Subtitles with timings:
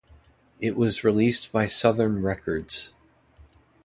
[0.59, 2.91] It was released by Southern Records.